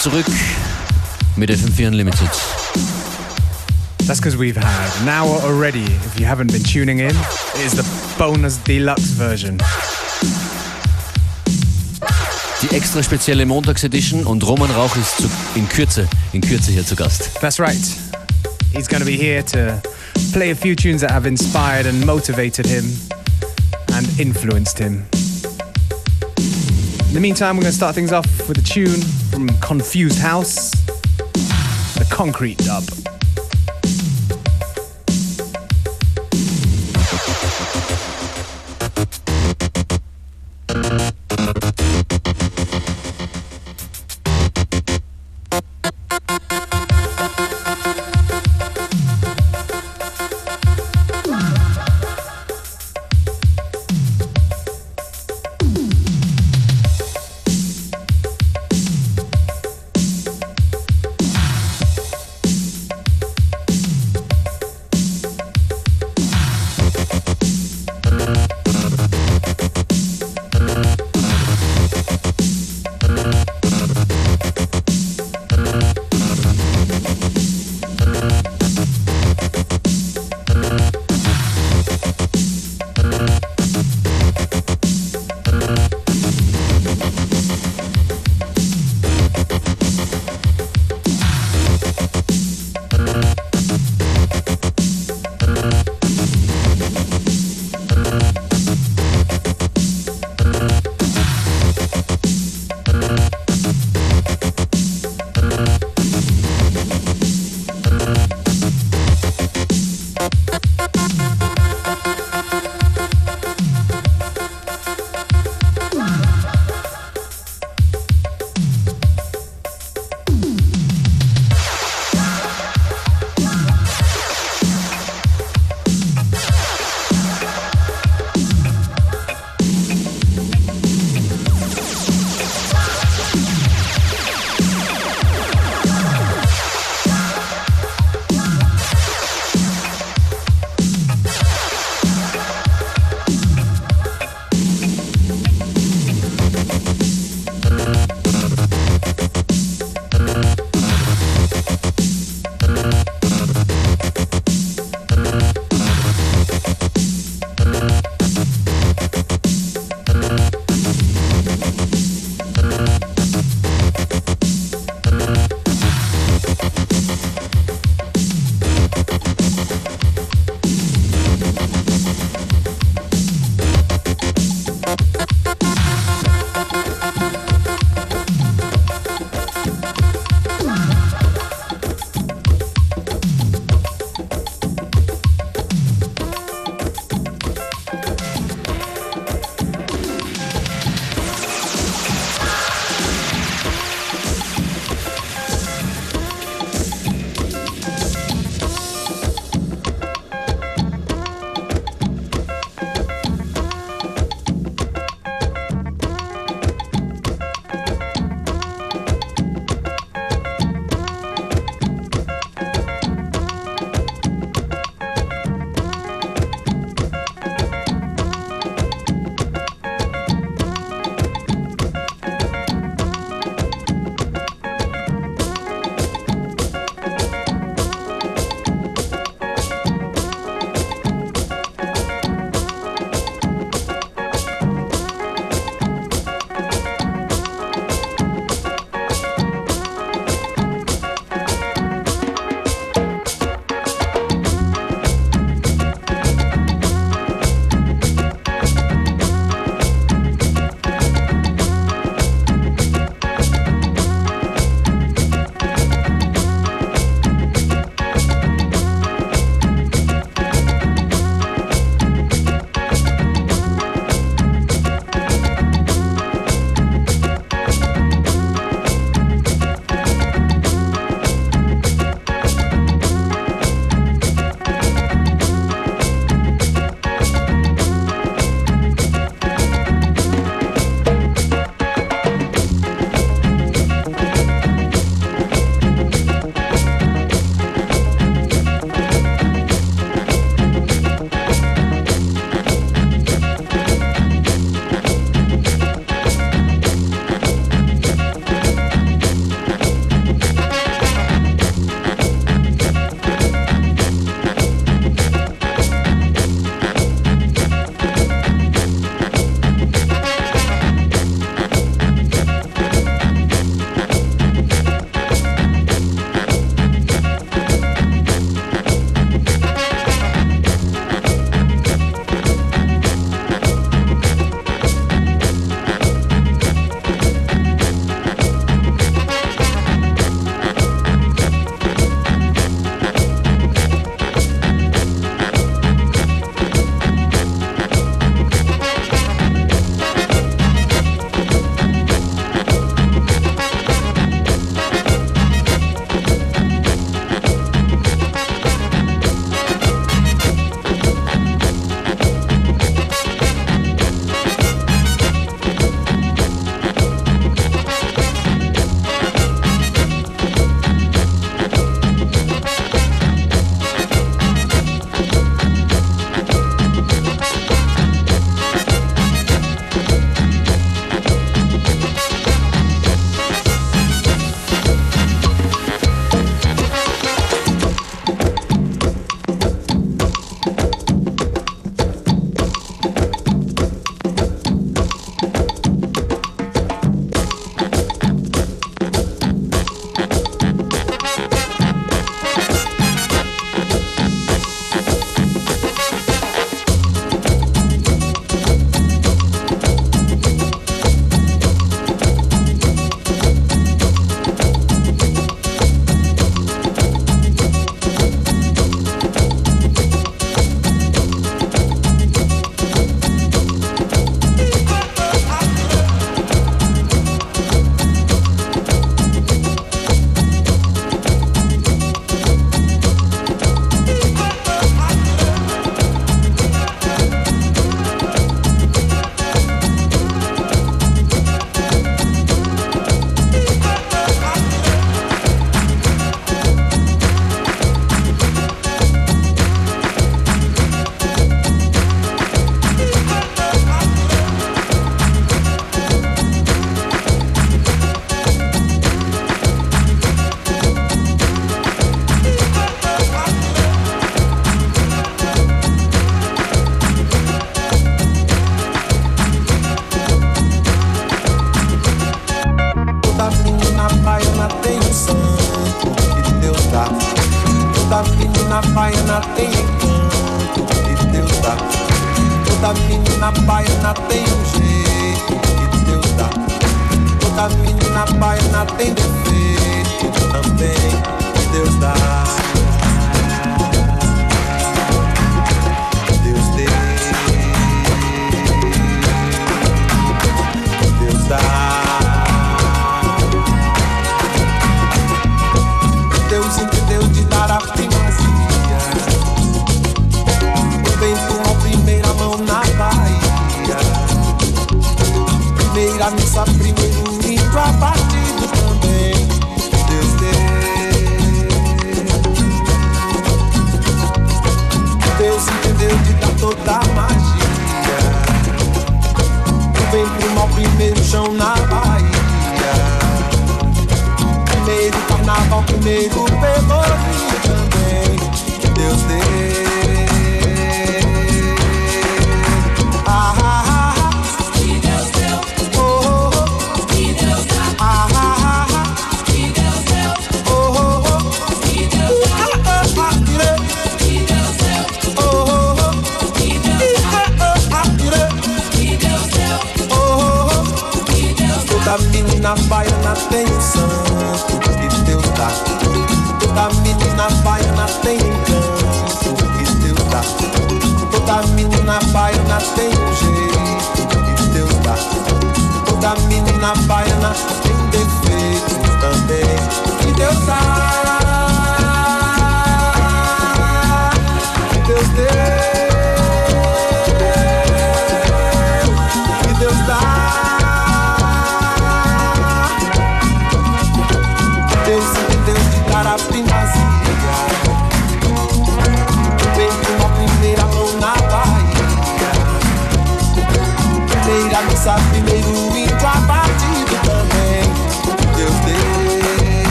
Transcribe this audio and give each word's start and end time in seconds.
zurück 0.00 0.26
mit 1.36 1.50
FM4 1.50 1.88
Unlimited. 1.88 2.30
That's 4.06 4.18
because 4.18 4.38
we've 4.38 4.56
had 4.56 5.02
an 5.02 5.08
hour 5.10 5.38
already. 5.42 5.82
If 5.82 6.18
you 6.18 6.24
haven't 6.24 6.50
been 6.50 6.62
tuning 6.62 7.00
in, 7.00 7.10
it 7.10 7.64
is 7.66 7.72
the 7.72 7.84
bonus 8.18 8.56
deluxe 8.64 9.12
version. 9.18 9.58
Die 12.62 12.74
extra 12.74 13.02
spezielle 13.02 13.44
Montagsedition 13.44 14.24
und 14.24 14.42
Roman 14.46 14.70
Rauch 14.70 14.96
ist 14.96 15.18
zu, 15.18 15.28
in 15.54 15.68
Kürze, 15.68 16.08
in 16.32 16.40
Kürze 16.40 16.72
hier 16.72 16.86
zu 16.86 16.96
Gast. 16.96 17.38
That's 17.42 17.60
right. 17.60 17.76
He's 18.72 18.88
going 18.88 19.02
to 19.02 19.06
be 19.06 19.18
here 19.18 19.42
to 19.42 19.82
play 20.32 20.50
a 20.50 20.56
few 20.56 20.74
tunes 20.74 21.02
that 21.02 21.10
have 21.10 21.28
inspired 21.28 21.84
and 21.84 22.06
motivated 22.06 22.64
him 22.64 22.84
and 23.92 24.08
influenced 24.18 24.78
him. 24.78 25.04
In 27.08 27.14
the 27.14 27.20
meantime, 27.20 27.56
we're 27.56 27.64
going 27.64 27.72
to 27.72 27.76
start 27.76 27.94
things 27.94 28.12
off 28.12 28.26
with 28.48 28.56
a 28.56 28.62
tune 28.62 29.02
from 29.40 29.58
Confused 29.60 30.18
House, 30.18 30.70
the 31.94 32.06
Concrete 32.10 32.58
Dub. 32.58 32.99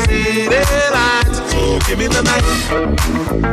City 0.00 0.48
lights. 0.48 0.90
light. 0.92 1.50
So 1.50 1.78
give 1.86 1.98
me 1.98 2.06
the 2.06 2.22
night. 2.22 3.50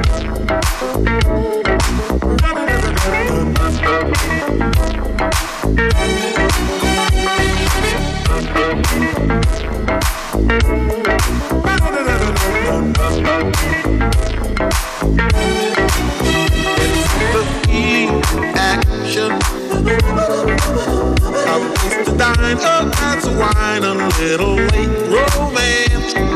I'll 21.50 21.62
waste 21.62 22.06
the 22.06 22.12
a 22.13 22.56
glass 22.56 23.25
of 23.25 23.38
wine, 23.38 23.84
a 23.84 24.08
little 24.20 24.56
late 24.56 24.88
romance. 25.12 26.26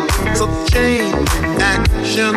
It's 0.43 0.49
a 0.49 0.71
chain 0.71 1.13
action. 1.61 2.33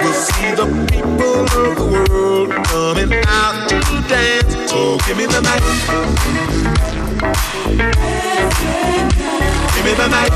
We'll 0.00 0.14
see 0.14 0.50
the 0.56 0.64
people 0.90 1.44
of 1.44 1.48
the 1.76 1.84
world 1.84 2.50
coming 2.64 3.12
out 3.26 3.68
to 3.68 3.76
dance. 4.08 4.54
So 4.70 4.96
give 5.06 5.18
me 5.18 5.26
the 5.26 5.40
night. 5.42 5.62
Give 9.74 9.84
me 9.84 9.92
the 9.92 10.08
night. 10.08 10.32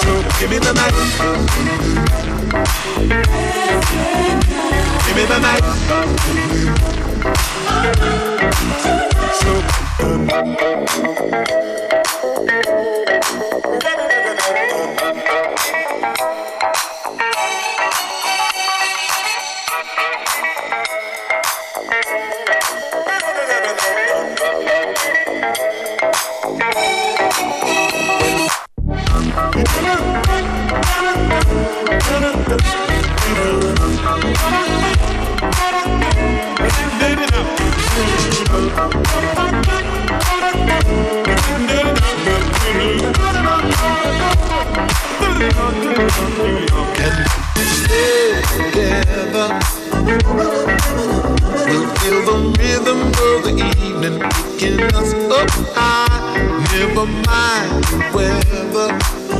So 0.00 0.10
give 0.40 0.48
me 0.48 0.58
the 0.58 0.72
night. 0.72 0.94
Give 5.04 5.16
me 5.16 5.24
the 5.26 5.38
night. 5.38 5.64
look 9.44 9.64
good. 9.98 12.03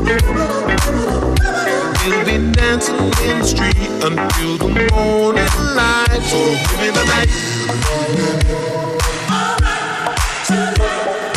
We'll 0.05 0.21
be 2.27 2.37
dancing 2.53 2.95
in 2.95 3.39
the 3.39 3.45
street 3.45 3.77
until 4.05 4.59
the 4.59 4.69
morning 4.93 5.49
light. 5.75 6.21
So 6.29 6.39
give 6.69 6.81
me 6.81 6.91
the 6.91 7.05
night. 7.09 7.31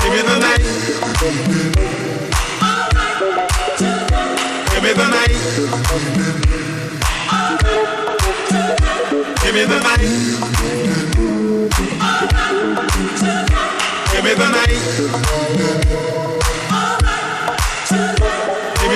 Give 0.03 0.11
me 0.11 0.21
the 0.21 0.35
night. 0.43 0.63
Give 4.73 4.83
me 4.83 4.91
the 4.93 5.07
night. 5.07 5.31
Give 9.43 9.53
me 9.55 9.63
the 9.63 9.79
night. 9.79 10.01
Give 14.11 14.23
me 14.25 14.33
the 14.33 14.47
night. 14.51 14.77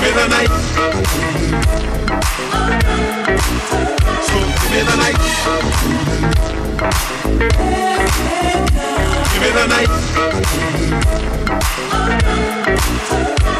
Give 0.00 0.08
me 0.08 0.14
the 0.16 0.28
night. 0.28 0.48
So 4.24 4.36
give 4.60 4.72
me 4.72 4.80
the 4.80 4.96
night. 4.96 5.18
Give 9.28 9.40
me 9.42 9.48
the 9.52 9.64
night. 9.68 9.90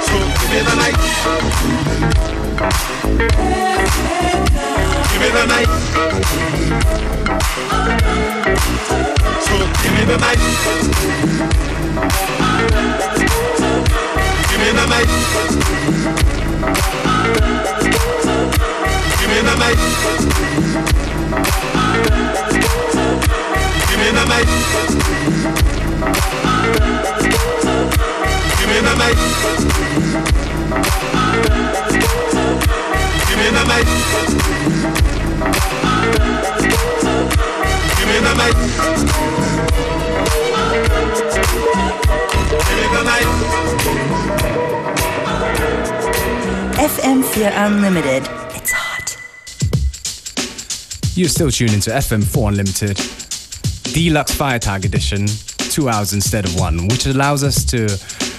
So 0.07 0.17
give 0.41 0.51
me 0.51 0.61
the 0.65 0.75
night. 0.81 0.97
Give 5.11 5.21
me 5.21 5.29
the 5.37 5.45
night. 5.45 5.71
So 9.45 9.55
give 9.83 9.93
me 9.93 10.03
the 10.07 10.17
night. 10.17 10.41
Give 14.61 14.75
me 14.75 14.75
the 14.79 14.87
night. 14.87 15.09
Give 19.19 19.31
me 19.31 19.39
the 19.41 19.55
night. 19.57 19.81
Give 23.89 23.99
me 23.99 24.09
the 24.13 24.25
night. 24.29 24.51
Give 28.59 28.69
me 28.69 28.79
the 28.85 28.95
night. 29.01 29.19
Give 33.29 33.39
me 33.39 33.47
the 33.57 33.65
night. 33.65 33.89
Give 37.97 38.09
me 38.09 38.17
the 38.21 38.33
night. 38.35 38.59
FM4 46.81 47.53
Unlimited. 47.55 48.25
It's 48.57 48.73
hot. 48.73 49.17
You're 51.17 51.29
still 51.29 51.53
tuned 51.53 51.75
into 51.75 51.91
FM4 51.91 52.49
Unlimited, 52.49 52.97
Deluxe 53.95 54.35
Firetag 54.35 54.85
Edition, 54.85 55.29
two 55.71 55.89
hours 55.89 56.13
instead 56.13 56.45
of 56.45 56.59
one, 56.59 56.89
which 56.89 57.07
allows 57.07 57.45
us 57.45 57.65
to 57.67 57.83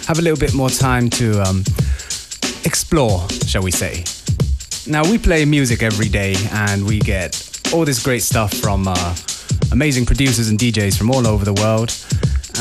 have 0.08 0.20
a 0.20 0.22
little 0.22 0.38
bit 0.38 0.53
more 0.53 0.70
time 0.70 1.10
to 1.12 1.41
um, 1.44 1.63
explore, 2.65 3.25
shall 3.48 3.63
we 3.63 3.72
say. 3.72 4.03
Now, 4.91 5.10
we 5.10 5.20
play 5.20 5.46
music 5.46 5.84
every 5.84 6.10
day 6.10 6.36
and 6.51 6.86
we 6.86 7.00
get 7.00 7.62
all 7.74 7.86
this 7.86 8.03
great 8.03 8.24
stuff 8.24 8.53
from 8.56 8.89
uh, 8.89 9.15
amazing 9.72 10.06
producers 10.06 10.50
and 10.50 10.60
DJs 10.60 10.98
from 10.98 11.12
all 11.12 11.25
over 11.25 11.46
the 11.46 11.53
world. 11.53 11.96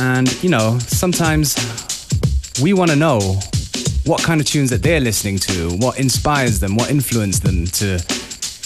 And, 0.01 0.43
you 0.43 0.49
know, 0.49 0.79
sometimes 0.79 1.55
we 2.63 2.73
want 2.73 2.91
to 2.91 2.97
know 2.97 3.39
what 4.07 4.23
kind 4.23 4.41
of 4.41 4.47
tunes 4.47 4.71
that 4.71 4.83
they're 4.83 4.99
listening 5.01 5.39
to, 5.39 5.77
what 5.77 6.01
inspires 6.01 6.59
them, 6.59 6.75
what 6.75 6.91
influenced 6.91 7.43
them 7.43 7.67
to 7.67 8.03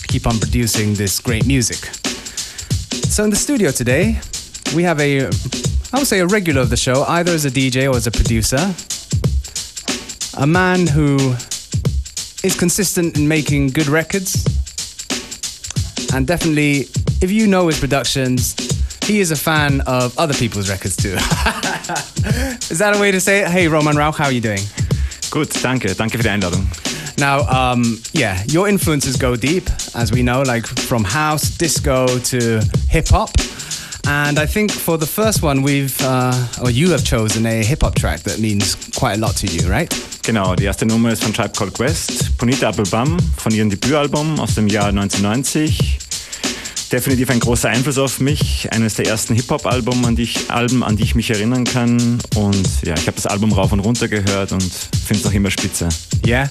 keep 0.06 0.28
on 0.28 0.38
producing 0.38 0.94
this 0.94 1.18
great 1.18 1.44
music. 1.44 1.86
So 3.10 3.24
in 3.24 3.30
the 3.30 3.36
studio 3.36 3.72
today, 3.72 4.20
we 4.76 4.84
have 4.84 5.00
a, 5.00 5.26
I 5.92 5.98
would 5.98 6.06
say 6.06 6.20
a 6.20 6.26
regular 6.26 6.62
of 6.62 6.70
the 6.70 6.76
show, 6.76 7.02
either 7.08 7.32
as 7.32 7.44
a 7.44 7.50
DJ 7.50 7.92
or 7.92 7.96
as 7.96 8.06
a 8.06 8.12
producer. 8.12 8.72
A 10.40 10.46
man 10.46 10.86
who 10.86 11.16
is 12.44 12.56
consistent 12.56 13.18
in 13.18 13.26
making 13.26 13.70
good 13.70 13.88
records. 13.88 14.44
And 16.14 16.28
definitely, 16.28 16.86
if 17.20 17.32
you 17.32 17.48
know 17.48 17.66
his 17.66 17.80
productions, 17.80 18.54
he 19.06 19.20
is 19.20 19.30
a 19.30 19.36
fan 19.36 19.82
of 19.82 20.18
other 20.18 20.34
people's 20.34 20.70
records 20.70 20.96
too. 20.96 21.12
is 22.70 22.78
that 22.78 22.94
a 22.96 23.00
way 23.00 23.10
to 23.10 23.20
say 23.20 23.40
it? 23.40 23.48
Hey, 23.48 23.68
Roman 23.68 23.96
Rauch, 23.96 24.16
how 24.16 24.24
are 24.24 24.32
you 24.32 24.40
doing? 24.40 24.60
Gut, 25.30 25.50
danke. 25.62 25.94
Danke 25.94 26.18
für 26.18 26.22
die 26.22 26.30
Einladung. 26.30 26.66
Now, 27.18 27.40
um, 27.48 28.00
yeah, 28.12 28.42
your 28.48 28.68
influences 28.68 29.16
go 29.16 29.36
deep, 29.36 29.68
as 29.94 30.10
we 30.10 30.22
know, 30.22 30.42
like 30.42 30.66
from 30.66 31.04
house, 31.04 31.50
disco 31.50 32.06
to 32.06 32.60
hip 32.88 33.08
hop. 33.08 33.30
And 34.06 34.38
I 34.38 34.46
think 34.46 34.70
for 34.70 34.98
the 34.98 35.06
first 35.06 35.42
one, 35.42 35.62
we've, 35.62 35.96
uh, 36.02 36.62
or 36.62 36.70
you 36.70 36.90
have 36.90 37.04
chosen 37.04 37.46
a 37.46 37.62
hip 37.62 37.82
hop 37.82 37.94
track 37.94 38.20
that 38.20 38.38
means 38.38 38.74
quite 38.96 39.14
a 39.14 39.20
lot 39.20 39.36
to 39.36 39.46
you, 39.46 39.68
right? 39.68 39.92
Genau, 40.22 40.54
die 40.54 40.64
erste 40.64 40.86
Nummer 40.86 41.12
ist 41.12 41.22
von 41.22 41.32
Tribe 41.32 41.52
Called 41.54 41.74
Quest, 41.74 42.36
Bonita 42.38 42.68
Applebum, 42.68 43.18
von 43.36 43.52
ihrem 43.52 43.70
Debütalbum 43.70 44.40
aus 44.40 44.54
dem 44.54 44.68
Jahr 44.68 44.88
1990. 44.88 46.03
Definitiv 46.92 47.30
ein 47.30 47.40
großer 47.40 47.70
Einfluss 47.70 47.98
auf 47.98 48.20
mich, 48.20 48.68
eines 48.72 48.94
der 48.94 49.06
ersten 49.06 49.34
Hip-Hop-Alben, 49.34 50.04
an, 50.06 50.14
die 50.14 50.22
ich- 50.24 50.50
Alben, 50.50 50.84
an 50.84 50.96
die 50.96 51.02
ich 51.02 51.14
mich 51.14 51.30
erinnern 51.30 51.64
kann. 51.64 52.18
Und 52.36 52.68
ja, 52.84 52.94
ich 52.94 53.06
habe 53.06 53.16
das 53.16 53.26
Album 53.26 53.52
rauf 53.52 53.72
und 53.72 53.80
runter 53.80 54.06
gehört 54.06 54.52
und 54.52 54.62
finde 54.62 55.18
es 55.18 55.24
noch 55.24 55.32
immer 55.32 55.50
spitze. 55.50 55.88
Yeah. 56.26 56.50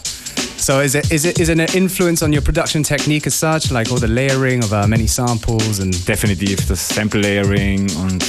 So 0.58 0.80
is 0.80 0.96
it 0.96 1.12
is 1.12 1.26
it 1.26 1.40
is 1.40 1.50
it 1.50 1.60
an 1.60 1.68
influence 1.74 2.22
on 2.24 2.34
your 2.34 2.42
production 2.42 2.84
technique 2.84 3.28
as 3.28 3.38
such, 3.40 3.70
like 3.70 3.92
all 3.92 3.98
the 4.00 4.08
layering 4.08 4.64
of 4.64 4.72
uh, 4.72 4.88
many 4.88 5.08
samples 5.08 5.80
and 5.80 6.08
Definitiv 6.08 6.66
das 6.68 6.88
Sample-Layering 6.90 7.94
und 7.98 8.24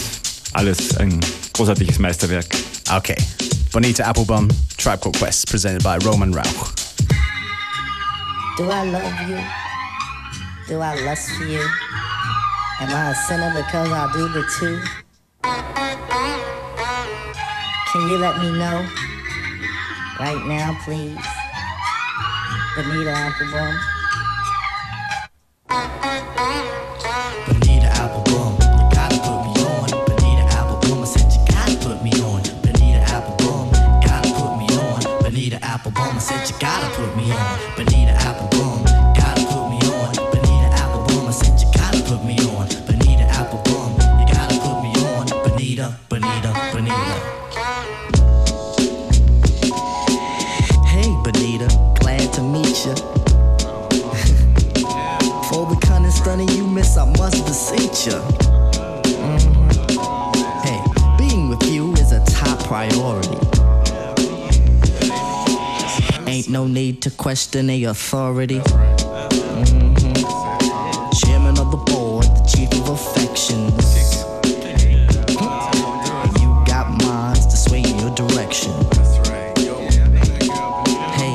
alles 0.53 0.97
ein 0.97 1.21
großartiges 1.53 1.99
Meisterwerk. 2.01 2.47
okay, 2.95 3.17
Bonita 3.73 4.05
Applebum, 4.05 4.49
Tribe 4.79 4.99
Called 4.99 5.17
Quest, 5.17 5.49
presented 5.49 5.83
by 5.83 5.97
Roman 6.05 6.33
Rauch. 6.35 6.73
Do 8.59 8.65
I 8.65 8.89
love 8.91 9.03
you? 9.29 9.37
Do 10.67 10.81
I 10.81 10.95
lust 11.05 11.31
for 11.33 11.45
you? 11.45 11.61
Am 12.81 12.89
I 12.89 13.11
a 13.11 13.15
sinner 13.15 13.53
because 13.55 13.93
I 13.93 14.11
do 14.15 14.29
the 14.29 14.43
two? 14.59 14.81
Can 17.93 18.09
you 18.09 18.17
let 18.17 18.39
me 18.39 18.51
know? 18.51 18.89
Right 20.19 20.43
now, 20.47 20.75
please. 20.85 21.19
Bonita 22.77 23.11
Applebum. 23.11 23.94
Question 67.35 67.69
a 67.69 67.85
authority. 67.87 68.61
Mhm. 68.61 70.15
Chairman 71.19 71.59
of 71.59 71.73
the 71.73 71.77
board, 71.91 72.27
the 72.27 72.45
chief 72.47 72.71
of 72.75 72.91
affections. 72.91 74.25
You 76.41 76.49
got 76.65 76.87
minds 77.03 77.45
to 77.47 77.57
sway 77.57 77.81
in 77.83 77.99
your 77.99 78.15
direction. 78.15 78.73
Hey, 81.19 81.35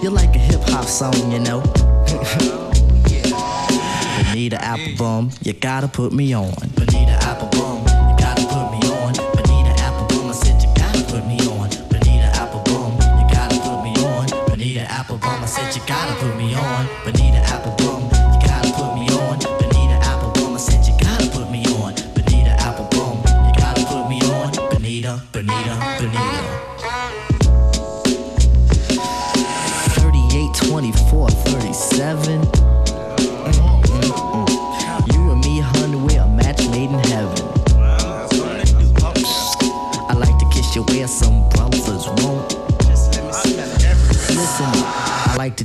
you're 0.00 0.10
like 0.22 0.34
a 0.36 0.38
hip 0.38 0.62
hop 0.70 0.86
song, 0.86 1.12
you 1.30 1.40
know. 1.40 1.60
Bonita 4.32 4.56
Applebum, 4.56 5.30
you 5.44 5.52
gotta 5.52 5.86
put 5.88 6.14
me 6.14 6.32
on. 6.34 6.54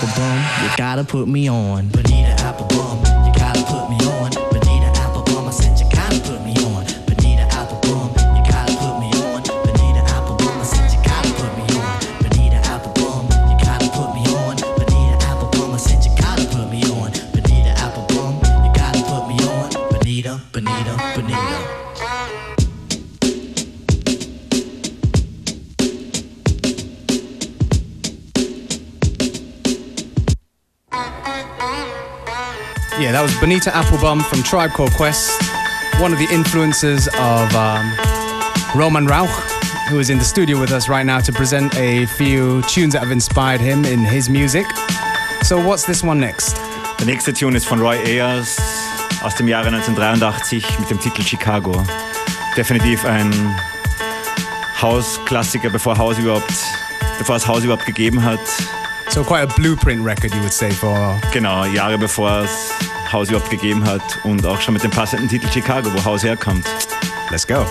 Bonita 0.00 0.06
Applebum, 0.06 0.62
you 0.62 0.76
gotta 0.76 1.02
put 1.02 1.26
me 1.26 1.48
on. 1.48 1.88
Applebum, 1.88 3.02
you 3.02 3.07
That 33.40 33.72
Applebum 33.72 34.24
from 34.24 34.42
Tribe 34.42 34.72
Called 34.72 34.90
Quest, 34.92 35.40
one 36.00 36.12
of 36.12 36.18
the 36.18 36.26
influences 36.30 37.06
of 37.06 37.54
um, 37.54 37.94
Roman 38.74 39.06
Rauch, 39.06 39.30
who 39.88 40.00
is 40.00 40.10
in 40.10 40.18
the 40.18 40.24
studio 40.24 40.58
with 40.60 40.72
us 40.72 40.88
right 40.88 41.06
now 41.06 41.20
to 41.20 41.32
present 41.32 41.74
a 41.76 42.06
few 42.06 42.62
tunes 42.62 42.92
that 42.92 43.00
have 43.00 43.12
inspired 43.12 43.60
him 43.60 43.84
in 43.84 44.00
his 44.00 44.28
music. 44.28 44.66
So, 45.42 45.64
what's 45.64 45.86
this 45.86 46.02
one 46.02 46.18
next? 46.18 46.56
The 46.98 47.04
nächste 47.06 47.32
Tune 47.32 47.54
ist 47.54 47.66
von 47.66 47.80
Roy 47.80 47.96
Ayers 48.04 48.58
aus 49.22 49.36
dem 49.36 49.46
Jahre 49.46 49.68
1983 49.68 50.80
mit 50.80 50.90
dem 50.90 50.98
Titel 50.98 51.22
Chicago. 51.22 51.84
Definitiv 52.56 53.04
ein 53.04 53.32
Hausklassiker, 54.82 55.70
bevor, 55.70 55.96
Haus 55.96 56.18
überhaupt, 56.18 56.52
bevor 57.18 57.36
es 57.36 57.46
Haus 57.46 57.62
überhaupt 57.62 57.86
gegeben 57.86 58.22
hat. 58.22 58.40
So, 59.10 59.22
quite 59.22 59.44
a 59.44 59.54
blueprint 59.54 60.04
record, 60.04 60.34
you 60.34 60.40
would 60.40 60.52
say, 60.52 60.70
for. 60.70 61.18
Genau, 61.32 61.64
Jahre 61.64 61.96
bevor 61.96 62.42
es 62.42 62.87
Haus 63.12 63.28
überhaupt 63.28 63.50
gegeben 63.50 63.84
hat 63.84 64.02
und 64.24 64.44
auch 64.46 64.60
schon 64.60 64.74
mit 64.74 64.82
dem 64.82 64.90
passenden 64.90 65.28
Titel 65.28 65.48
Chicago, 65.50 65.92
wo 65.92 66.04
Haus 66.04 66.22
herkommt. 66.22 66.66
Let's 67.30 67.46
go. 67.46 67.66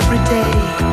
Every 0.00 0.18
day. 0.24 0.89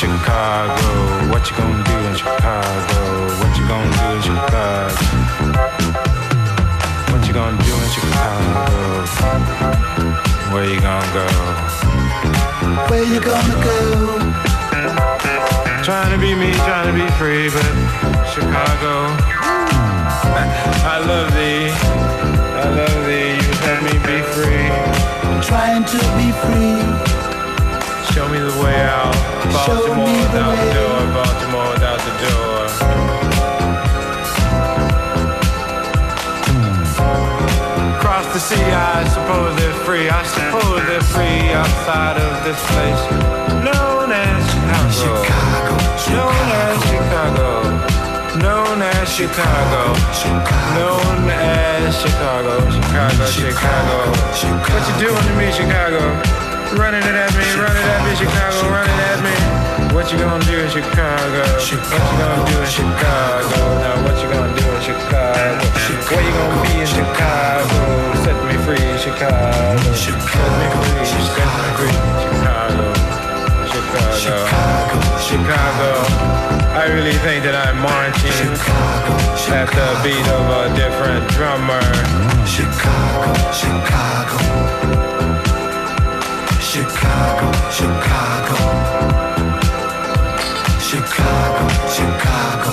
Chicago? 0.00 1.28
What 1.30 1.50
you 1.50 1.56
gonna 1.56 1.84
do 1.84 1.96
in 2.08 2.16
Chicago? 2.16 3.28
What 3.40 3.52
you 3.58 3.66
gonna 3.68 3.90
do 4.00 4.06
in 4.16 4.22
Chicago? 4.22 5.04
What 7.12 7.26
you 7.26 7.34
gonna 7.34 7.62
do 7.62 7.72
in 7.74 7.90
Chicago? 7.90 9.04
Where 10.52 10.64
you 10.64 10.80
gonna 10.80 11.12
go? 11.12 11.26
Where 12.88 13.04
you 13.04 13.20
gonna 13.20 13.64
go? 13.64 13.78
Trying 15.84 16.12
to 16.12 16.18
be 16.18 16.34
me, 16.34 16.52
trying 16.64 16.86
to 16.86 16.94
be 16.94 17.06
free, 17.18 17.50
but 17.50 17.74
Chicago. 18.32 19.12
I 20.84 20.98
love 21.04 21.32
thee. 21.34 21.70
I 22.56 22.68
love 22.70 23.04
thee. 23.04 23.36
You 23.36 23.52
let 23.68 23.82
me 23.84 23.92
be 24.08 24.22
free. 24.32 24.70
Trying 25.46 25.84
to 25.84 25.98
be 26.16 26.32
free. 26.40 27.09
Show 28.20 28.28
me 28.28 28.36
the 28.38 28.52
way 28.60 28.76
out. 28.76 29.16
Baltimore 29.48 30.04
without 30.04 30.52
the 30.52 30.68
door. 30.76 31.00
Baltimore 31.16 31.72
without 31.72 32.00
the 32.04 32.12
door. 32.20 32.68
Hmm. 36.44 37.96
Across 37.96 38.26
the 38.34 38.40
sea, 38.40 38.60
I 38.60 39.08
suppose 39.08 39.56
they're 39.56 39.72
free. 39.88 40.10
I 40.10 40.22
suppose 40.36 40.84
they're 40.84 41.00
free 41.00 41.48
outside 41.56 42.20
of 42.20 42.44
this 42.44 42.60
place 42.68 43.00
known 43.64 44.12
as 44.12 44.44
Chicago. 44.92 45.80
Known 46.12 46.52
as 46.60 46.76
Chicago. 46.92 47.48
Known 48.36 48.82
as 48.84 49.08
Chicago. 49.16 49.96
Known 50.76 51.24
as 51.24 51.96
Chicago. 51.96 52.68
Chicago, 52.68 53.24
Chicago. 53.32 54.12
What 54.68 54.84
you 54.92 55.08
doing 55.08 55.24
to 55.24 55.32
me, 55.40 55.48
Chicago? 55.56 56.49
Running 56.70 57.02
it 57.02 57.16
at 57.18 57.34
me, 57.34 57.42
running 57.58 57.82
at 57.82 58.00
me, 58.06 58.14
Chicago, 58.14 58.70
running 58.70 59.00
at 59.10 59.18
me. 59.26 59.34
What 59.90 60.12
you 60.12 60.18
gonna 60.22 60.38
do 60.46 60.54
in 60.54 60.70
Chicago? 60.70 61.42
What 61.42 61.66
you 61.66 61.76
gonna 61.82 62.46
do 62.46 62.54
in 62.62 62.70
Chicago? 62.70 63.58
Now 63.82 63.98
what 64.06 64.14
you 64.22 64.30
gonna 64.30 64.54
do 64.54 64.62
in 64.70 64.78
Chicago? 64.78 65.66
Where 66.14 66.22
you 66.22 66.30
gonna 66.30 66.62
be 66.62 66.78
in 66.78 66.86
Chicago? 66.86 67.74
Set 68.22 68.38
me 68.46 68.54
free, 68.62 68.78
Chicago. 69.02 69.82
Set 69.98 70.14
me 70.14 70.70
free, 70.78 71.10
set 71.10 71.50
me 71.58 71.70
free, 71.74 71.98
Chicago. 72.22 72.86
Chicago. 73.66 74.94
Chicago. 75.18 75.90
I 76.78 76.86
really 76.94 77.18
think 77.26 77.42
that 77.42 77.58
I'm 77.58 77.82
marching 77.82 78.30
at 79.50 79.66
the 79.74 79.88
beat 80.06 80.26
of 80.38 80.46
a 80.54 80.70
different 80.78 81.26
drummer. 81.34 81.82
Chicago, 82.46 83.26
Chicago. 83.50 85.19
Chicago, 86.70 87.50
Chicago. 87.68 88.54
Chicago, 90.78 91.66
Chicago. 91.90 92.70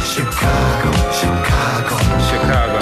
Chicago, 0.00 0.90
Chicago. 1.12 1.96
Chicago. 2.28 2.80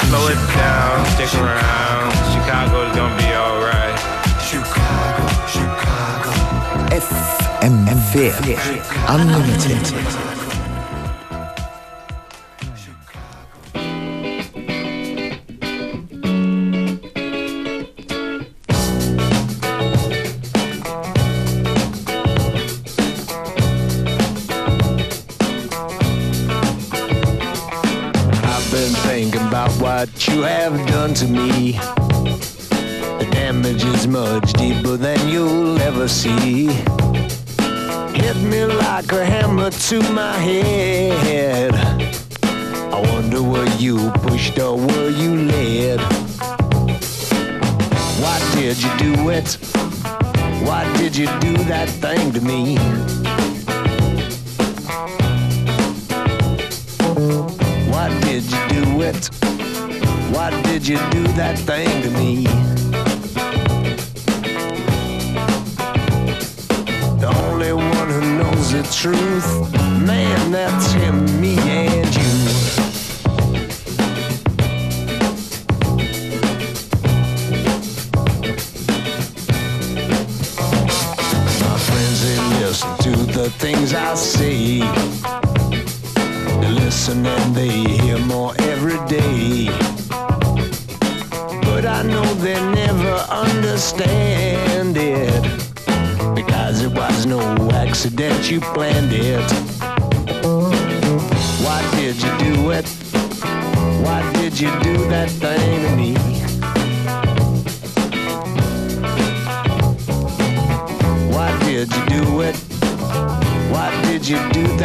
Slow 0.00 0.24
it 0.28 0.40
down, 0.56 1.04
stick 1.12 1.34
around. 1.34 2.08
Chicago's 2.32 2.96
gonna 2.96 3.16
be 3.18 3.28
alright. 3.36 3.98
Chicago, 4.40 5.28
Chicago. 5.46 6.32
FM4 6.88 8.32
Unlimited. 9.08 10.47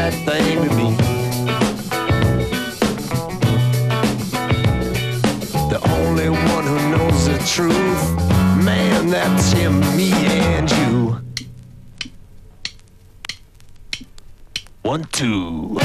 That 0.04 0.26
thing 0.26 0.58
to 0.58 0.76
me? 0.76 0.96
The 5.70 5.80
only 5.92 6.30
one 6.30 6.66
who 6.66 6.90
knows 6.92 7.28
the 7.28 7.38
truth, 7.48 8.18
man, 8.66 9.08
that's 9.08 9.54
him, 9.54 9.80
me, 9.96 10.12
and 10.12 10.70
you. 10.72 11.22
One, 14.82 15.06
two. 15.06 15.80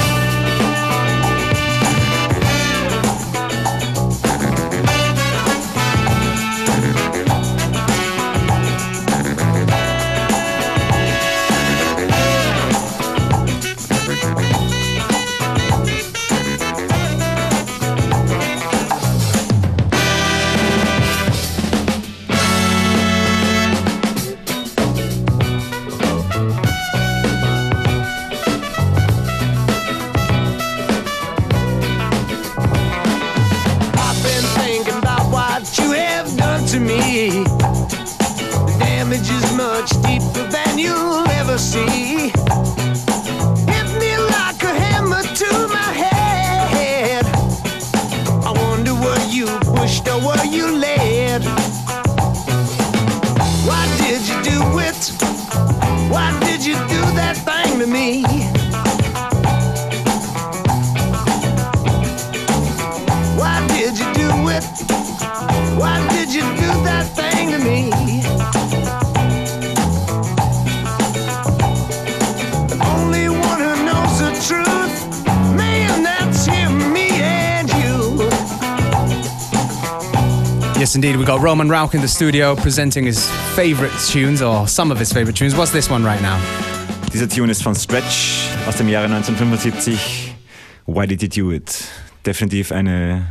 Got 81.29 81.43
Roman 81.43 81.69
Rauch 81.69 81.93
in 81.93 82.01
the 82.01 82.07
studio 82.07 82.55
presenting 82.55 83.05
his 83.05 83.29
favorite 83.55 83.93
tunes 84.07 84.41
or 84.41 84.67
some 84.67 84.91
of 84.91 84.97
his 84.97 85.13
favorite 85.13 85.35
tunes. 85.37 85.55
What's 85.55 85.71
this 85.71 85.87
one 85.87 86.03
right 86.03 86.19
now? 86.23 86.39
Dieser 87.13 87.29
Tune 87.29 87.51
ist 87.51 87.61
von 87.61 87.75
Stretch 87.75 88.49
aus 88.67 88.77
dem 88.77 88.89
Jahre 88.89 89.05
1975. 89.05 90.33
Why 90.87 91.05
Did 91.05 91.21
You 91.35 91.49
Do 91.49 91.51
It? 91.51 91.87
Definitiv 92.25 92.71
eine 92.71 93.27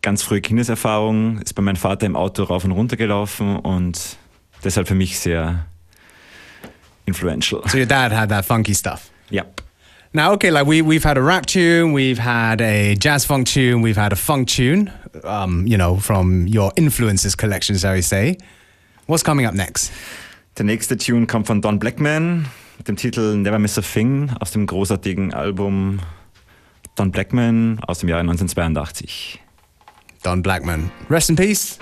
ganz 0.00 0.22
frühe 0.22 0.40
Kindeserfahrung. 0.40 1.40
Ist 1.40 1.54
bei 1.54 1.62
meinem 1.62 1.74
Vater 1.74 2.06
im 2.06 2.14
Auto 2.14 2.44
rauf 2.44 2.64
und 2.64 2.70
runter 2.70 2.96
gelaufen 2.96 3.56
und 3.56 4.16
deshalb 4.62 4.86
für 4.86 4.94
mich 4.94 5.18
sehr 5.18 5.66
influential. 7.04 7.62
So 7.66 7.78
your 7.78 7.86
dad 7.86 8.12
had 8.12 8.28
that 8.28 8.44
funky 8.44 8.76
stuff. 8.76 9.10
Yep. 9.32 9.63
Now, 10.16 10.30
okay, 10.34 10.52
like 10.52 10.64
we 10.64 10.80
we've 10.80 11.02
had 11.02 11.18
a 11.18 11.22
rap 11.22 11.44
tune, 11.44 11.92
we've 11.92 12.20
had 12.20 12.60
a 12.60 12.94
jazz 12.94 13.24
funk 13.24 13.48
tune, 13.48 13.82
we've 13.82 13.96
had 13.96 14.12
a 14.12 14.16
funk 14.16 14.46
tune. 14.46 14.92
Um, 15.24 15.66
you 15.66 15.76
know, 15.76 15.96
from 15.96 16.46
your 16.46 16.70
influences 16.76 17.34
collection, 17.34 17.76
shall 17.76 17.94
we 17.94 18.00
say? 18.00 18.36
What's 19.06 19.24
coming 19.24 19.44
up 19.44 19.54
next? 19.54 19.90
Der 20.56 20.62
nächste 20.62 20.96
Tune 20.96 21.26
kommt 21.26 21.48
von 21.48 21.60
Don 21.60 21.80
Blackman 21.80 22.46
mit 22.78 22.86
dem 22.86 22.94
Titel 22.94 23.34
Never 23.34 23.58
Miss 23.58 23.76
a 23.76 23.82
Thing 23.82 24.30
aus 24.38 24.52
dem 24.52 24.66
großartigen 24.66 25.34
Album 25.34 25.98
Don 26.94 27.10
Blackman 27.10 27.80
aus 27.88 27.98
dem 27.98 28.08
Jahre 28.08 28.20
1982. 28.20 29.40
Don 30.22 30.42
Blackman. 30.42 30.92
Rest 31.10 31.30
in 31.30 31.34
peace. 31.34 31.76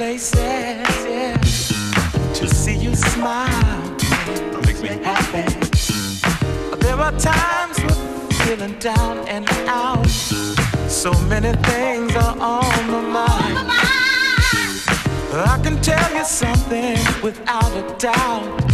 Places, 0.00 0.40
yeah. 1.04 1.36
To 2.32 2.48
see 2.48 2.74
you 2.74 2.94
smile 2.94 3.90
makes 4.64 4.80
me 4.80 4.88
happy. 5.04 5.44
There 6.78 6.96
are 6.96 7.12
times 7.18 7.76
when 7.84 8.30
feeling 8.40 8.78
down 8.78 9.18
and 9.28 9.46
out. 9.68 10.08
So 10.88 11.12
many 11.28 11.52
things 11.68 12.16
are 12.16 12.34
on 12.40 12.82
my 12.94 13.02
mind. 13.18 13.58
I 15.52 15.60
can 15.62 15.76
tell 15.82 16.10
you 16.16 16.24
something 16.24 16.96
without 17.22 17.72
a 17.82 17.84
doubt. 17.98 18.70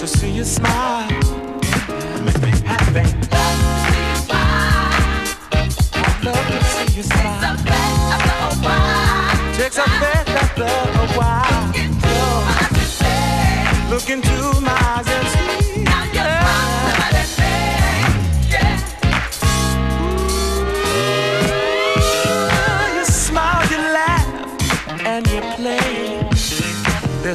To 0.00 0.06
see 0.06 0.32
you 0.32 0.44
smile 0.44 1.08
makes 2.26 2.40
me 2.42 2.52
happy. 2.72 3.06
Love 6.26 6.46
to 6.52 6.64
see 6.74 6.96
you 6.96 7.02
smile. 7.04 7.25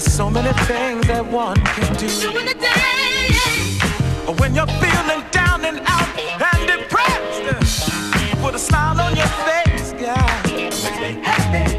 There's 0.04 0.14
so 0.16 0.32
many 0.32 0.52
things 0.66 1.06
that 1.06 1.24
one 1.24 1.58
can 1.58 1.94
do. 1.96 2.08
When 4.42 4.56
you're 4.56 4.66
feeling 4.66 5.24
down 5.30 5.64
and 5.64 5.80
out 5.86 6.10
and 6.42 6.68
depressed, 6.68 7.92
put 8.42 8.56
a 8.56 8.60
smile 8.60 9.00
on 9.00 9.16
your 9.16 9.28
face, 9.46 9.94
God. 9.94 10.52
Makes 10.52 10.84
me 11.00 11.22
happy. 11.22 11.78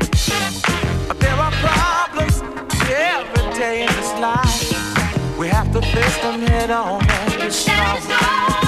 There 1.19 1.35
are 1.35 1.51
problems 1.67 2.43
every 2.89 3.59
day 3.59 3.83
in 3.83 3.93
this 3.97 4.13
life. 4.21 4.71
We 5.37 5.49
have 5.49 5.73
to 5.73 5.83
face 5.83 6.19
them 6.19 6.43
head 6.43 6.71
on 6.71 7.05
and 7.05 7.43
be 7.43 7.51
strong. 7.51 8.62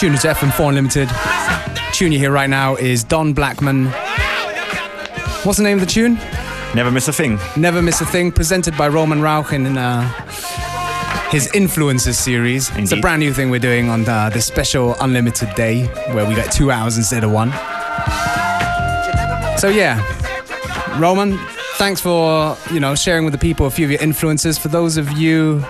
Tuned 0.00 0.18
to 0.18 0.28
FM4 0.28 0.68
Unlimited. 0.70 1.10
Tune 1.92 2.10
you 2.10 2.18
hear 2.18 2.32
right 2.32 2.48
now 2.48 2.74
is 2.74 3.04
Don 3.04 3.34
Blackman. 3.34 3.88
What's 5.44 5.58
the 5.58 5.62
name 5.62 5.76
of 5.76 5.84
the 5.84 5.92
tune? 5.92 6.14
Never 6.74 6.90
Miss 6.90 7.06
a 7.08 7.12
Thing. 7.12 7.38
Never 7.54 7.82
Miss 7.82 8.00
a 8.00 8.06
Thing, 8.06 8.32
presented 8.32 8.74
by 8.78 8.88
Roman 8.88 9.20
Rauch 9.20 9.52
in 9.52 9.76
uh, 9.76 10.08
his 11.28 11.54
Influences 11.54 12.18
series. 12.18 12.74
It's 12.76 12.92
a 12.92 12.96
brand 12.96 13.20
new 13.20 13.34
thing 13.34 13.50
we're 13.50 13.60
doing 13.60 13.90
on 13.90 14.08
uh, 14.08 14.30
this 14.30 14.46
special 14.46 14.96
Unlimited 15.02 15.54
Day 15.54 15.84
where 16.14 16.26
we 16.26 16.34
get 16.34 16.50
two 16.50 16.70
hours 16.70 16.96
instead 16.96 17.22
of 17.22 17.30
one. 17.30 17.50
So 19.58 19.68
yeah, 19.68 20.00
Roman, 20.98 21.36
thanks 21.74 22.00
for 22.00 22.56
you 22.72 22.80
know 22.80 22.94
sharing 22.94 23.26
with 23.26 23.32
the 23.32 23.38
people 23.38 23.66
a 23.66 23.70
few 23.70 23.84
of 23.84 23.90
your 23.90 24.00
influences. 24.00 24.56
For 24.56 24.68
those 24.68 24.96
of 24.96 25.12
you 25.12 25.62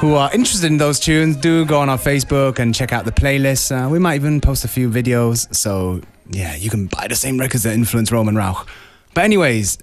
who 0.00 0.14
are 0.14 0.32
interested 0.32 0.66
in 0.66 0.78
those 0.78 0.98
tunes, 0.98 1.36
do 1.36 1.66
go 1.66 1.78
on 1.78 1.90
our 1.90 1.98
Facebook 1.98 2.58
and 2.58 2.74
check 2.74 2.90
out 2.90 3.04
the 3.04 3.12
playlist. 3.12 3.70
Uh, 3.70 3.86
we 3.86 3.98
might 3.98 4.14
even 4.14 4.40
post 4.40 4.64
a 4.64 4.68
few 4.68 4.88
videos. 4.88 5.54
So 5.54 6.00
yeah, 6.30 6.56
you 6.56 6.70
can 6.70 6.86
buy 6.86 7.06
the 7.06 7.14
same 7.14 7.38
records 7.38 7.64
that 7.64 7.74
influence 7.74 8.10
Roman 8.10 8.34
Rauch. 8.34 8.66
But 9.12 9.24
anyways, 9.24 9.76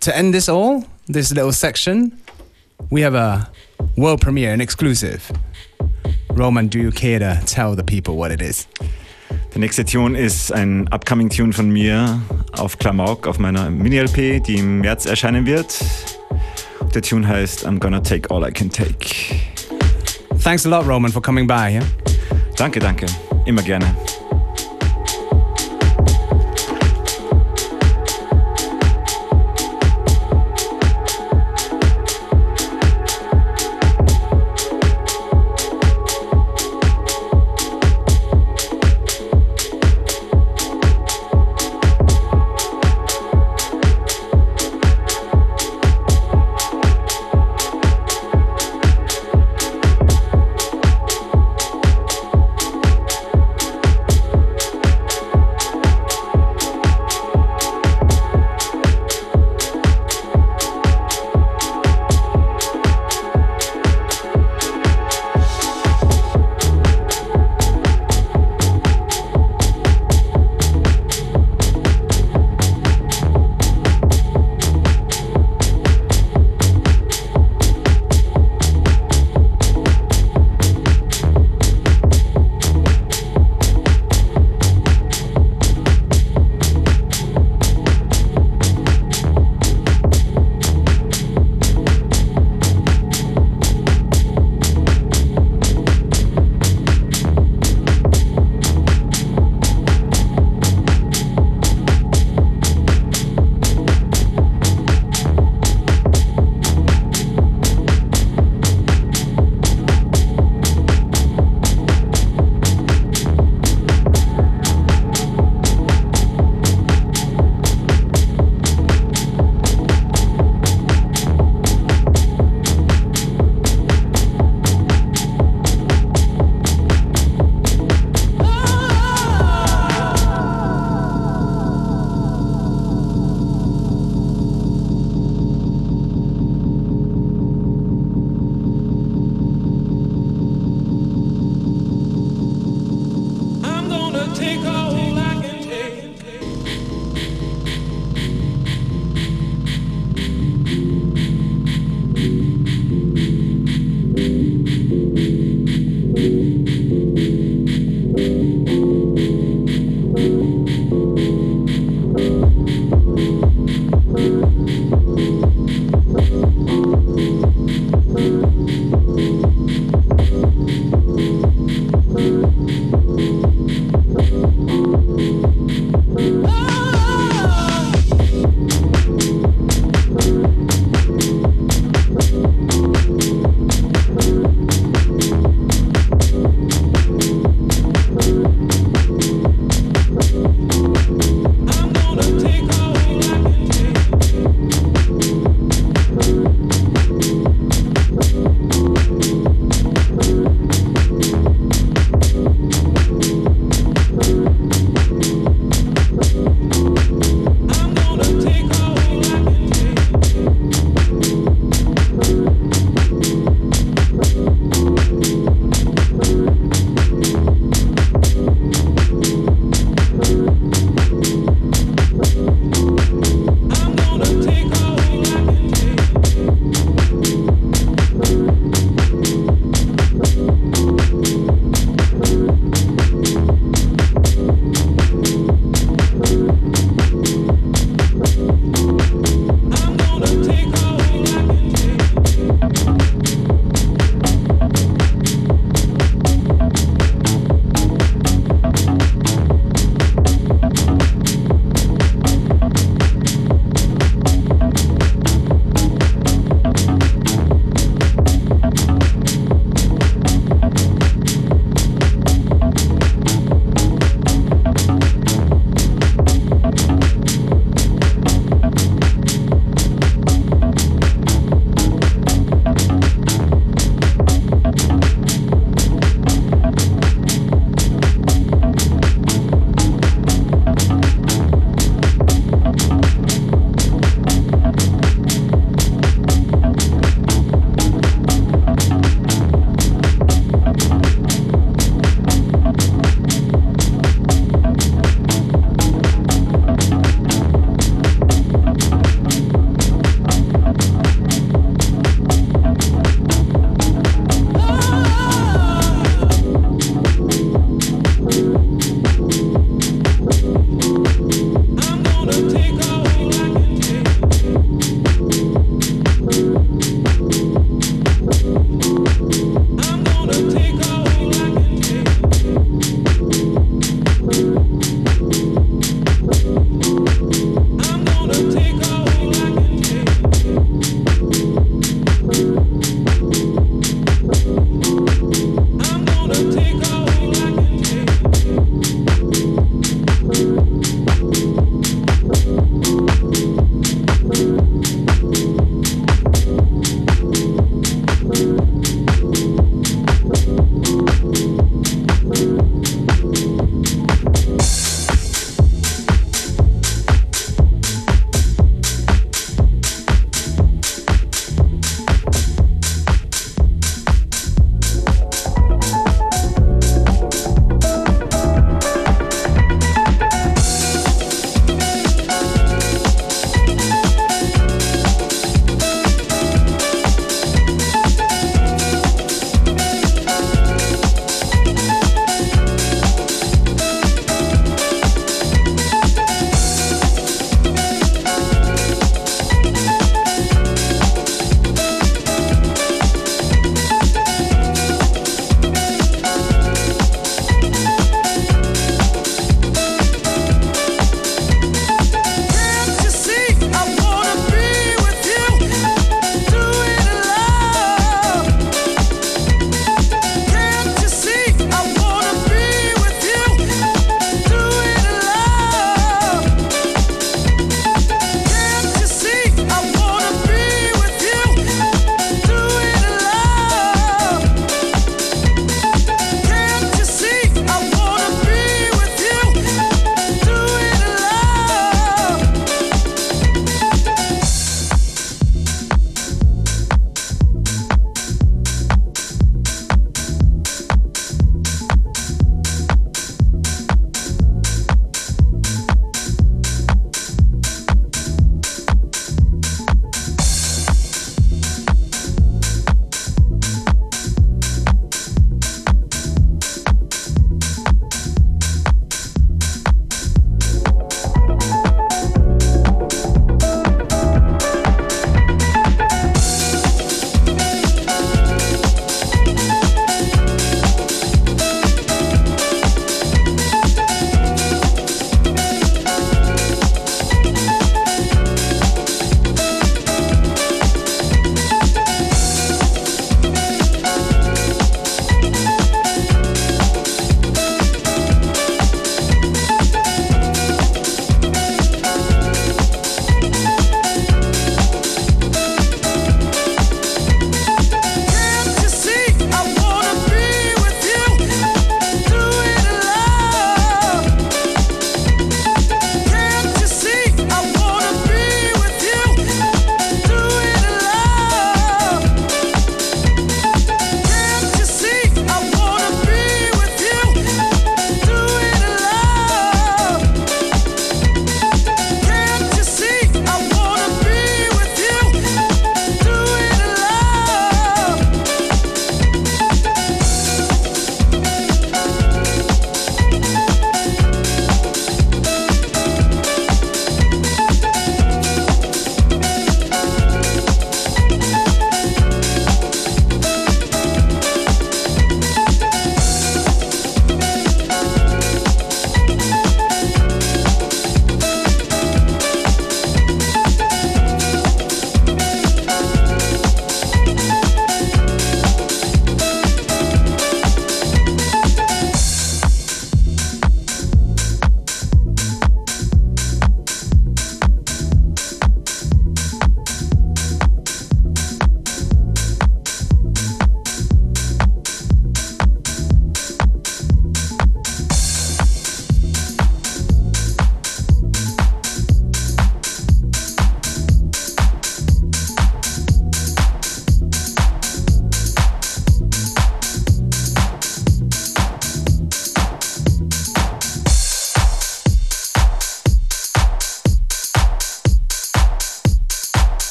to 0.00 0.14
end 0.14 0.34
this 0.34 0.50
all, 0.50 0.84
this 1.06 1.32
little 1.32 1.52
section, 1.52 2.20
we 2.90 3.00
have 3.00 3.14
a 3.14 3.50
world 3.96 4.20
premiere, 4.20 4.52
an 4.52 4.60
exclusive. 4.60 5.30
Roman, 6.32 6.68
do 6.68 6.78
you 6.78 6.90
care 6.90 7.18
to 7.18 7.40
tell 7.46 7.74
the 7.74 7.84
people 7.84 8.16
what 8.16 8.30
it 8.30 8.42
is? 8.42 8.66
Der 9.54 9.60
nächste 9.60 9.86
Tune 9.86 10.14
ist 10.14 10.52
ein 10.52 10.86
upcoming 10.92 11.30
Tune 11.30 11.54
von 11.54 11.70
mir 11.70 12.20
auf 12.52 12.78
Klamauk 12.78 13.26
auf 13.26 13.38
meiner 13.38 13.70
Mini-LP, 13.70 14.40
die 14.40 14.58
im 14.58 14.82
März 14.82 15.06
erscheinen 15.06 15.46
wird. 15.46 15.78
Der 16.94 17.02
Tune 17.02 17.26
heißt 17.26 17.66
I'm 17.66 17.78
Gonna 17.78 18.00
Take 18.00 18.30
All 18.30 18.46
I 18.46 18.50
Can 18.50 18.70
Take. 18.70 19.40
Thanks 20.42 20.64
a 20.64 20.68
lot, 20.68 20.86
Roman, 20.86 21.10
for 21.10 21.20
coming 21.20 21.46
by. 21.46 21.72
Yeah? 21.72 21.84
Danke, 22.56 22.80
danke. 22.80 23.06
Immer 23.44 23.62
gerne. 23.62 23.86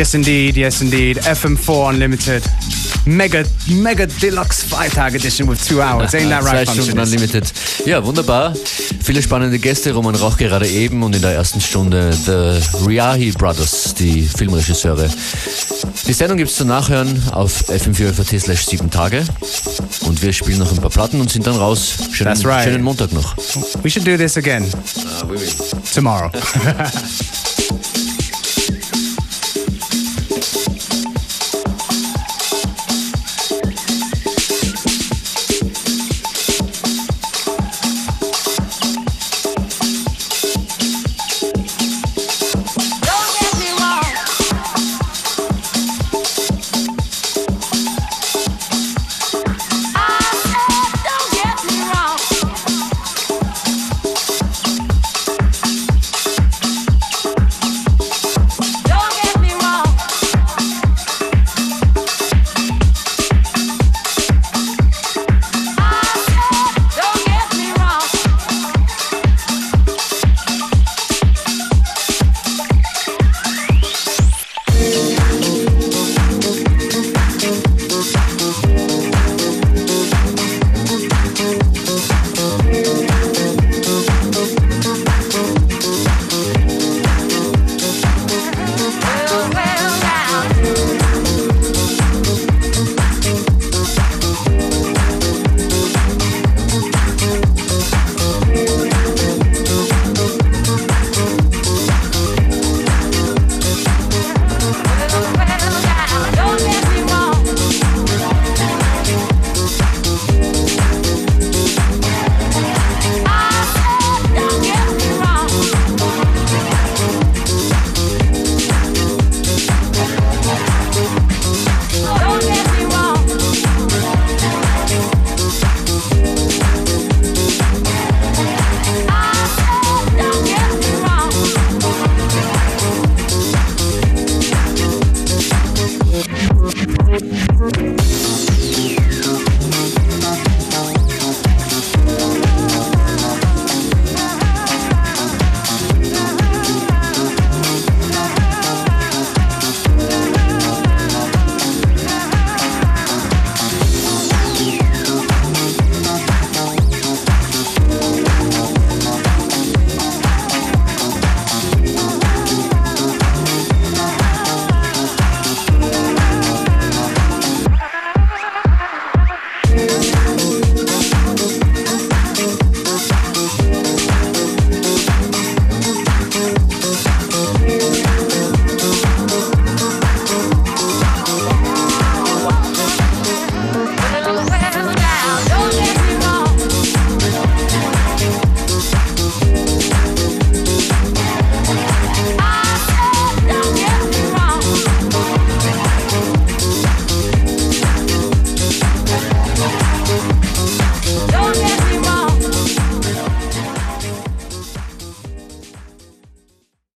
Yes, 0.00 0.14
indeed. 0.14 0.56
Yes, 0.56 0.80
indeed. 0.80 1.18
FM4 1.26 1.88
Unlimited. 1.90 2.42
Mega, 3.04 3.42
mega 3.66 4.06
deluxe 4.06 4.62
Freitag 4.62 5.14
edition 5.14 5.46
with 5.46 5.62
two 5.62 5.82
hours. 5.82 6.14
Ain't 6.14 6.30
that 6.30 6.42
right, 6.50 6.66
Zwei 6.66 6.80
Stunden? 6.80 6.98
Unlimited. 6.98 7.52
Ja, 7.84 8.02
wunderbar. 8.02 8.54
Viele 9.04 9.20
spannende 9.20 9.58
Gäste. 9.58 9.92
Roman 9.92 10.14
Rauch 10.14 10.38
gerade 10.38 10.66
eben 10.66 11.02
und 11.02 11.14
in 11.14 11.20
der 11.20 11.32
ersten 11.32 11.60
Stunde 11.60 12.14
The 12.14 12.86
Riahi 12.86 13.32
Brothers, 13.32 13.94
die 13.94 14.22
Filmregisseure. 14.22 15.10
Die 16.06 16.14
Sendung 16.14 16.38
gibt's 16.38 16.56
zum 16.56 16.68
Nachhören 16.68 17.22
auf 17.32 17.68
fm4 17.68 18.40
slash 18.40 18.64
7 18.64 18.90
Tage. 18.90 19.22
Und 20.06 20.22
wir 20.22 20.32
spielen 20.32 20.60
noch 20.60 20.72
ein 20.72 20.78
paar 20.78 20.88
Platten 20.88 21.20
und 21.20 21.30
sind 21.30 21.46
dann 21.46 21.56
raus. 21.56 21.96
Schönen, 22.10 22.32
That's 22.32 22.46
right. 22.46 22.64
schönen 22.64 22.82
Montag 22.82 23.12
noch. 23.12 23.36
We 23.82 23.90
should 23.90 24.06
do 24.06 24.16
this 24.16 24.38
again 24.38 24.66
tomorrow. 25.92 26.30